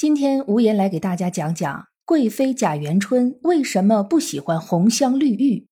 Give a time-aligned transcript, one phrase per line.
[0.00, 5.66] 今天无言来给大家讲讲贵妃贾元春为什么不喜欢红香绿玉。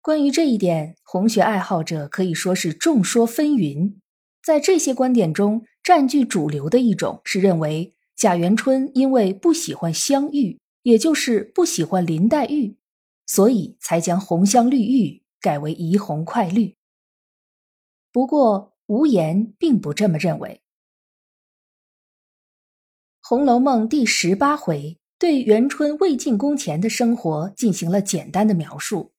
[0.00, 3.94] 关于这一点，红学爱好者可以说是众说纷纭。
[4.42, 12.76] 在这些观点中，占据主流的一种是认为贾元春因为不喜欢香玉，也就是不喜欢林黛玉，
[13.28, 16.74] 所以才将红香绿玉改为怡红快绿。
[18.10, 20.50] 不过，无言并不这么认为。
[23.24, 29.12] 《红楼梦》第十八回对元春未进宫前的生活进行了简单的描述。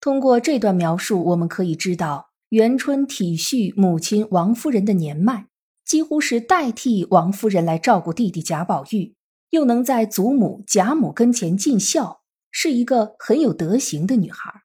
[0.00, 5.46] 通过这段描述，我们可以知道，元春体恤母亲王夫人的年迈，
[5.84, 9.14] 几乎是代替王夫人来照顾弟弟贾宝玉，
[9.50, 14.63] 又能在祖母贾母跟前尽孝，是一个很有德行的女孩。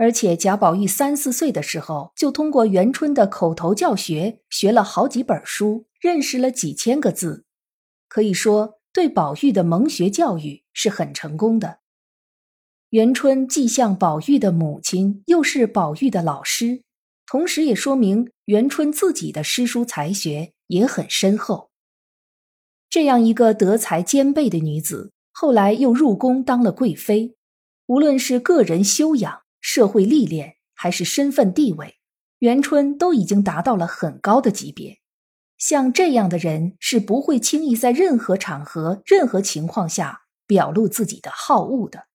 [0.00, 5.84] 而且贾宝玉三四岁的时候，就通过元春的口头教学，学了好几本书。
[6.00, 7.44] 认识了几千个字，
[8.08, 11.80] 可以说对宝玉的蒙学教育是很成功的。
[12.88, 16.84] 元春既像宝玉的母亲，又是宝玉的老师，
[17.26, 21.68] 同时也说明元春自己的诗书才学也很深厚。
[22.88, 27.36] 这样一个德才兼备的女子，后来又入宫当了贵妃，
[27.88, 31.98] 无论是个人修养、社会历练，还是身份地位，
[32.38, 34.98] 元春都已经达到了很高的级别。
[35.58, 42.06] 像这样的人是不会轻易在任何场合、任何情况下表露自己的好恶的。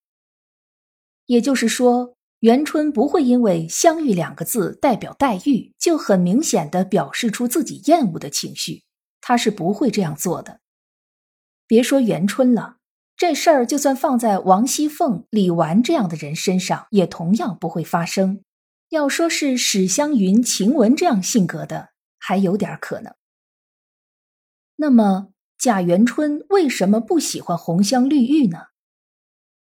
[1.28, 8.84] 也就是说，元春不会因为“相遇”两个字代表黛玉，就很明显的表示出自己厌恶的情绪。
[9.22, 10.60] 他是不会这样做的。
[11.68, 12.75] 别说元春了，
[13.18, 18.44] 这事儿就算放在王熙凤、李纨这样的人身上，也同样不会发生。
[18.90, 21.90] 要说是史湘云、晴雯这样性格的，
[22.20, 23.16] 还有点可能。
[24.76, 28.68] 那么贾元春为什么不喜欢红香绿玉呢？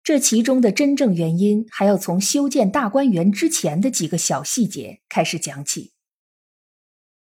[0.02, 5.94] 这其中的真正原因还要从修建大观园之前的几个小细节开始讲起。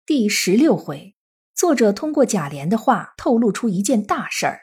[0.06, 1.16] 第十六回，
[1.56, 4.62] 作者通过贾琏的话透露出一件大事儿：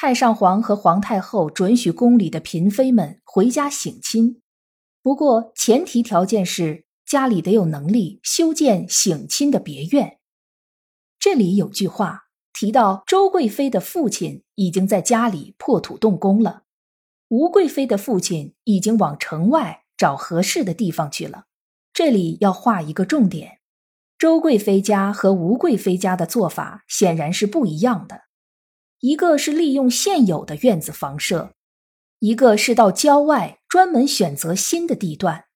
[0.00, 4.40] 太上皇和皇太后准许宫里的嫔妃们回家省亲，
[5.02, 10.20] 不过前提条件是家里得有能力修建省亲的别院。
[11.18, 16.62] 这里有句话提到，周贵妃的父亲已经在家里破土动工了，
[17.26, 21.46] 吴贵妃的父亲已经往城外找合适的地方去了。
[21.92, 23.58] 这里要画一个重点：
[24.16, 28.27] 周贵妃家和吴贵妃家的做法显然是不一样的，
[29.00, 31.54] 一个是利用现有的院子房舍，
[32.18, 35.46] 一个是到郊外专门选择新的地段。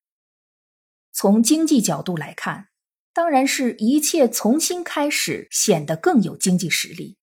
[1.13, 2.69] 从经济角度来看。
[3.15, 7.19] 当然是一切从新开始，显得更有经济实力。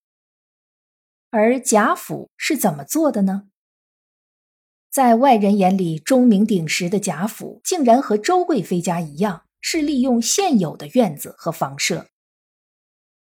[1.31, 3.49] 而贾府是怎么做的呢？
[4.91, 12.09] 在外人眼里，钟鸣鼎食的贾府竟然和周贵妃家一样，是利用现有的院子和房舍。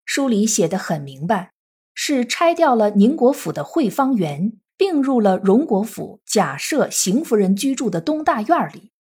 [0.05, 1.55] 书里写的很明白，
[2.01, 8.93] 是拆掉了宁国府的惠芳园，并入了荣国府贾赦邢夫人居住的东大院里，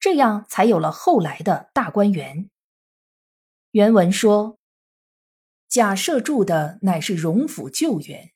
[0.00, 2.48] 这样才有了后来的大观园。
[3.72, 4.56] 原文说
[5.68, 8.30] ：“贾赦住的乃是荣府旧园，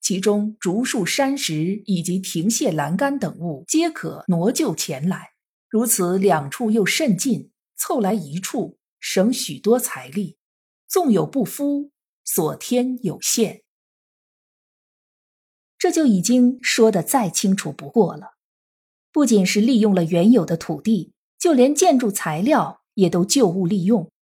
[0.00, 5.32] 其中竹树、山石以及亭榭栏杆等物，皆可挪就前来。
[5.68, 10.38] 如此两处又甚近，凑来一处，省许多财力。
[10.86, 11.90] 纵有不敷，
[12.30, 13.62] 所添有限。
[15.78, 18.34] 这就已经说的再清楚不过了。
[19.10, 24.12] 不仅是利用了原有的土地，就连建筑材料也都旧物利用。”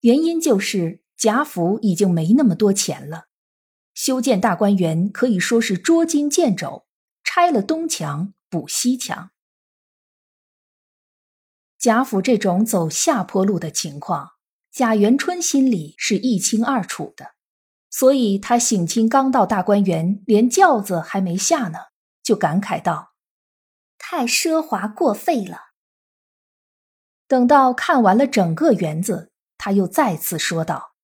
[0.00, 3.26] 原因就是贾府已经没那么多钱了，
[3.92, 6.86] 修建大观园可以说是捉襟见肘，
[7.22, 9.32] 拆了东墙补西墙。
[11.78, 14.37] 贾府这种走下坡路的情况，
[14.78, 17.32] 贾元春心里是一清二楚的，
[17.90, 21.78] 所以他省亲刚到大观园，连轿子还没下呢，
[22.22, 23.14] 就感慨道
[23.98, 25.70] ：“太奢华过费了。”
[27.26, 29.32] 等到看完了整个园子。
[29.58, 30.94] 他又再次说道：“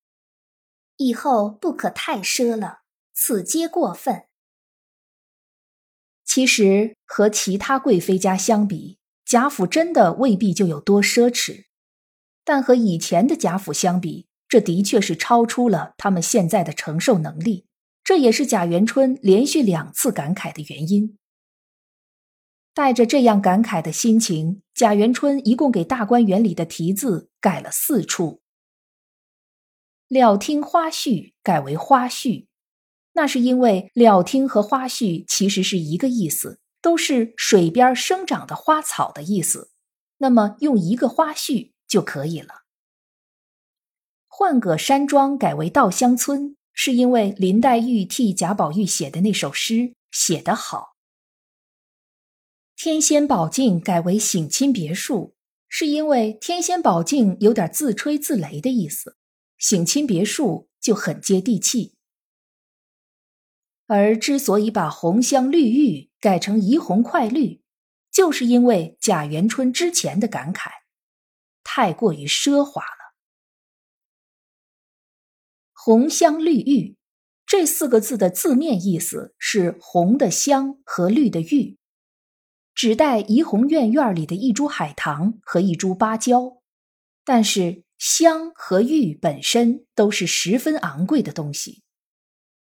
[0.99, 2.83] 以后不可太奢了，
[3.13, 4.27] 此皆过分。
[6.25, 11.65] 其实和其他贵妃家相比，贾府真的未必就有多奢侈，
[12.45, 17.67] 但和以前的贾府相比，这的确是超出了他们现在的承受能力。
[18.05, 21.17] 这也是贾元春连续两次感慨的原因。
[22.75, 28.43] 带着这样感慨的心情，贾元春一共给大观园里的题字改了四处。
[30.09, 32.47] 了听花絮改为花絮，
[33.15, 39.71] 那是因为了听和花絮其实是一个意思，都是水边生长的花草的意思，
[40.19, 42.65] 那么用一个花絮就可以了。
[44.27, 50.97] 换葛山庄改为稻香村，是因为林黛玉替贾宝玉写的那首诗写得好。
[52.75, 55.37] 天仙宝镜改为省亲别墅，
[55.69, 59.17] 是因为天仙宝镜有点自吹自擂的意思，
[59.57, 61.95] 省亲别墅就很接地气。
[63.87, 67.63] 而之所以把红香绿玉改成怡红快绿，
[68.11, 70.71] 就是因为贾元春之前的感慨，
[71.77, 73.17] 太过于奢华了。
[75.73, 76.97] 红香绿玉
[77.45, 81.77] 这四个字的字面意思是红的香和绿的玉。
[82.77, 86.63] 指代怡红院院里的一株海棠和一株芭蕉，
[87.25, 91.83] 但是香和玉本身都是十分昂贵的东西，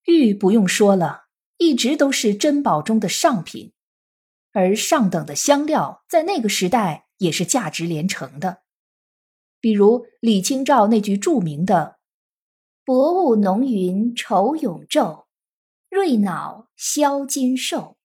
[0.06, 1.24] 玉不用说了，
[1.58, 3.74] 一直都是珍宝中的上品，
[4.52, 8.62] 而上等的香料在那个时代也是价值连城的，
[9.62, 11.98] 比如李清照那句著名的
[12.86, 15.26] “薄雾浓云愁永昼，
[15.90, 17.98] 瑞脑销金兽”。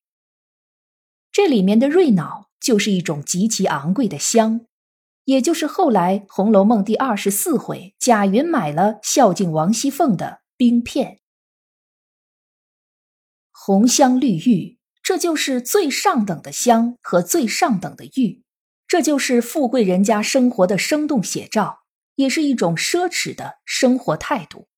[1.32, 4.66] 这里面的瑞脑就是一种极其昂贵的香，
[5.24, 11.18] 也就是后来《红楼梦》第二十四回贾云买了孝敬王熙凤的冰片。
[13.50, 18.43] 红香绿玉，这就是最上等的香和最上等的玉，
[18.86, 21.80] 这就是富贵人家生活的生动写照，
[22.16, 24.68] 也是一种奢侈的生活态度。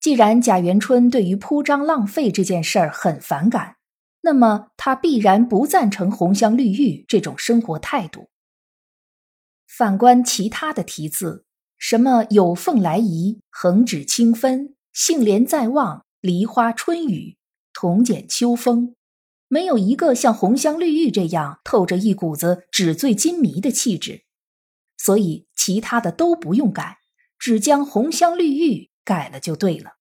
[0.00, 3.76] 既然贾元春对于铺张浪费这件事儿很反感。
[4.22, 8.30] 那么他必然不赞成红香绿玉这种生活态度。
[9.66, 11.44] 反观其他的题字，
[11.78, 17.38] 什么有凤来仪、横指清芬、杏帘在望、梨花春雨、
[17.72, 18.96] 铜剪秋风，
[19.48, 24.24] 没有一个像红香绿玉这样透着一股子纸醉金迷的气质，
[24.96, 26.98] 所以其他的都不用改，
[27.38, 29.92] 只将红香绿玉改了就对了。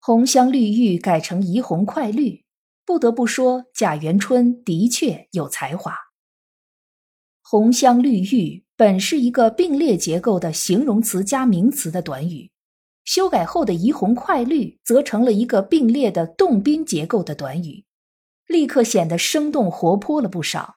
[0.00, 2.44] 红香绿玉改成怡红快绿，
[2.84, 5.94] 不得不说贾元春的确有才华。
[7.42, 12.50] 红香绿玉本是一个并列结构的形容词加名词的短语，
[13.12, 17.84] 修改后的怡红快绿则成了一个并列的动宾结构的短语，
[18.46, 20.76] 立刻显得生动活泼了不少。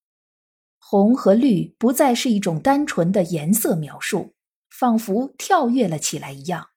[0.79, 4.33] 红和绿不再是一种单纯的颜色描述，
[4.71, 6.69] 仿佛跳跃了起来一样。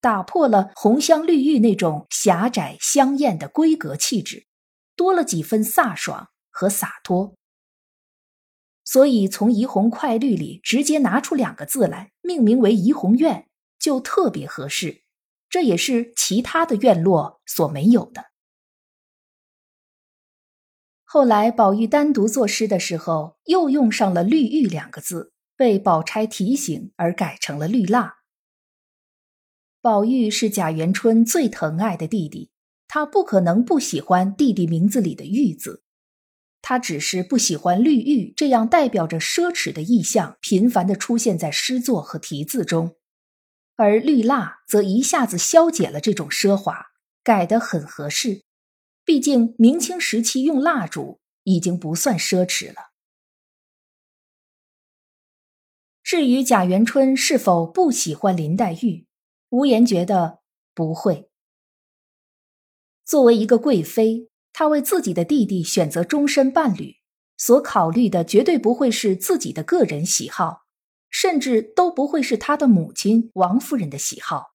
[0.00, 4.48] 打破了红香绿玉那种狭窄香艳的闺阁气质，
[4.96, 7.36] 多了几分飒爽和洒脱。
[8.82, 13.46] 所以从怡红快绿里直接拿出两个字来命名为怡红院，
[13.78, 15.03] 就特别合适。
[15.54, 18.24] 这也是其他的院落所没有的。
[21.04, 28.16] 后来宝玉单独作诗的时候，又用上了绿玉两个字，被宝钗提醒而改成了绿蜡。
[29.80, 32.50] 宝玉是贾元春最疼爱的弟弟，
[32.88, 35.84] 他不可能不喜欢弟弟名字里的“玉”字，
[36.62, 42.96] 他只是不喜欢绿玉这样代表着奢侈的意象频繁的出现在诗作和题字中，
[43.76, 46.86] 而绿蜡则一下子消解了这种奢华，
[47.22, 48.44] 改得很合适。
[49.04, 52.92] 毕竟明清时期用蜡烛已经不算奢侈了。
[56.02, 59.06] 至于贾元春是否不喜欢林黛玉？
[59.48, 60.40] 无言觉得
[60.74, 61.30] 不会。
[63.04, 66.96] 作为一个贵妃，她为自己的弟弟选择终身伴侣，
[67.36, 70.63] 所考虑的绝对不会是自己的个人喜好，
[71.14, 74.54] 甚至都不会是他的母亲王夫人的喜好。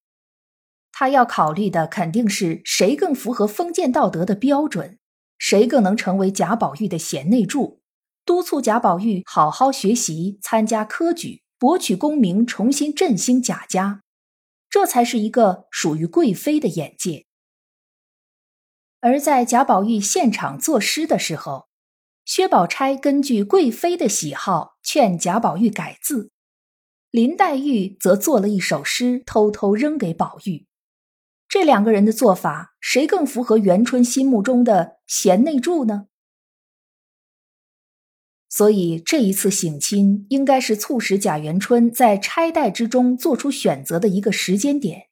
[0.92, 5.00] 他要考虑的肯定是谁更符合封建道德的标准，
[5.38, 7.82] 谁更能成为贾宝玉的贤内助，
[8.26, 14.02] 督促贾宝玉好好学习、参加科举，博取功名，重新振兴贾家。
[14.70, 17.26] 这才是一个属于贵妃的眼界。
[19.00, 21.70] 而在贾宝玉现场作诗的时候，
[22.26, 26.32] 薛宝钗根据贵妃的喜好劝贾宝玉改字，
[27.12, 30.68] 林黛玉则做了一首诗，偷偷扔给宝玉。
[31.48, 36.06] 这两个人的做法，谁更符合元春心目中的贤内助呢？
[38.48, 45.08] 所以这一次省亲，应该是促使贾元春在钗黛之中做出选择的一个时间点。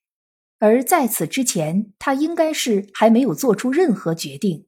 [0.60, 4.68] 而在此之前，他应该是还没有做出任何决定，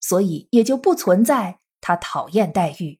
[0.00, 2.99] 所以也就不存在他讨厌黛玉。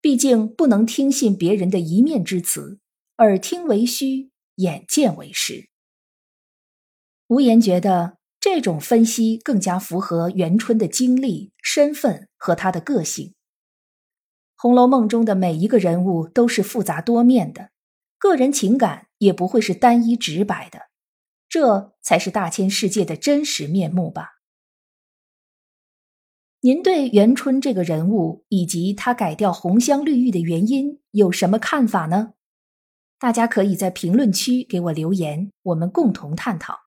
[0.00, 2.78] 毕竟不能听信别人的一面之词，
[3.16, 5.68] 耳听为虚，眼见为实。
[7.26, 13.26] 无言觉得这种分析更加符合元春的经历、身份和他的个性。
[14.56, 17.70] 《红楼梦》中的每一个人物都是复杂多面的，
[18.18, 20.88] 个人情感也不会是单一直白的。
[21.48, 24.37] 这才是大千世界的真实面目吧？
[26.60, 32.34] 您对元春这个人物以及他改掉红香绿玉的原因有什么看法呢？
[33.20, 36.80] 大家可以在评论区给我留言，我们共同探讨。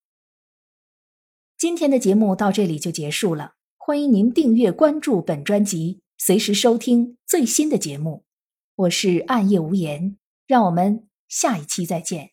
[1.57, 8.25] 今天的节目到这里就结束了，欢迎您订阅关注本专辑，随时收听最新的节目。
[8.75, 12.31] 我是暗夜无言，让我们下一期再见。